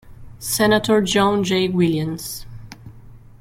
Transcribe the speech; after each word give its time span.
Senator 0.39 0.99
John 1.03 1.43
J. 1.43 1.67
Williams. 1.67 2.47